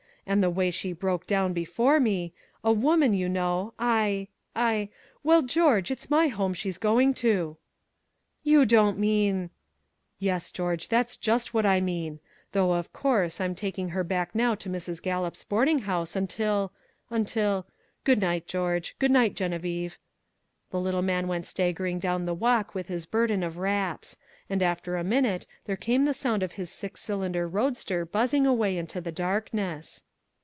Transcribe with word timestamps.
And 0.27 0.43
the 0.43 0.51
way 0.51 0.71
she 0.71 0.93
broke 0.93 1.27
down 1.27 1.51
before 1.51 1.99
me 1.99 2.31
a 2.63 2.71
woman, 2.71 3.13
you 3.13 3.27
know 3.27 3.73
I 3.77 4.29
I 4.55 4.87
well, 5.23 5.41
George, 5.41 5.91
it's 5.91 6.11
my 6.11 6.27
home 6.29 6.53
she's 6.53 6.77
going 6.77 7.15
to." 7.15 7.57
"You 8.41 8.65
don't 8.65 8.97
mean" 8.99 9.49
"Yes, 10.19 10.49
George, 10.49 10.87
that's 10.87 11.17
just 11.17 11.53
what 11.53 11.65
I 11.65 11.81
mean. 11.81 12.19
Though, 12.53 12.71
of 12.75 12.93
course, 12.93 13.41
I'm 13.41 13.55
taking 13.55 13.89
her 13.89 14.05
back 14.05 14.33
now 14.33 14.55
to 14.55 14.69
Mrs. 14.69 15.01
Gallup's 15.01 15.43
boarding 15.43 15.79
house 15.79 16.15
until 16.15 16.71
until 17.09 17.67
good 18.05 18.21
night, 18.21 18.47
George; 18.47 18.95
good 18.99 19.11
night, 19.11 19.33
Geneviève." 19.35 19.97
The 20.69 20.79
little 20.79 21.01
man 21.01 21.27
went 21.27 21.45
staggering 21.47 21.99
down 21.99 22.25
the 22.25 22.33
walk 22.35 22.73
with 22.73 22.87
his 22.87 23.05
burden 23.05 23.43
of 23.43 23.57
wraps; 23.57 24.15
and 24.49 24.61
after 24.63 24.95
a 24.95 25.03
minute 25.03 25.45
there 25.65 25.75
came 25.75 26.05
the 26.05 26.13
sound 26.13 26.41
of 26.41 26.53
his 26.53 26.69
six 26.69 27.01
cylinder 27.01 27.49
roadster 27.49 28.05
buzzing 28.05 28.45
away 28.47 28.77
into 28.77 29.01
the 29.01 29.11
darkness. 29.11 30.05